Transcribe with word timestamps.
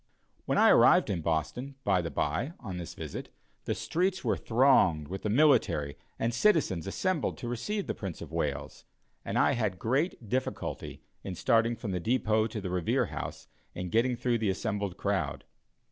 When 0.47 0.57
I 0.57 0.71
arrived 0.71 1.11
in 1.11 1.21
Boston, 1.21 1.75
by 1.83 2.01
the 2.01 2.09
by, 2.09 2.53
on 2.59 2.77
this 2.77 2.95
visit, 2.95 3.29
the 3.65 3.75
streets 3.75 4.23
were 4.23 4.35
thronged 4.35 5.07
with 5.07 5.21
the 5.21 5.29
military 5.29 5.95
and 6.17 6.33
citizens 6.33 6.87
assembled 6.87 7.37
to 7.37 7.47
receive 7.47 7.85
the 7.85 7.93
Prince 7.93 8.19
of 8.19 8.31
Wales, 8.31 8.83
and 9.23 9.37
I 9.37 9.51
had 9.51 9.77
great 9.77 10.27
difficulty, 10.27 11.03
in 11.23 11.35
starting 11.35 11.75
from 11.75 11.91
the 11.91 11.99
depot 11.99 12.47
to 12.47 12.59
the 12.59 12.71
Revere 12.71 13.11
House, 13.13 13.47
in 13.75 13.89
getting 13.89 14.15
through 14.15 14.39
the 14.39 14.49
assembled 14.49 14.97
crowd. 14.97 15.43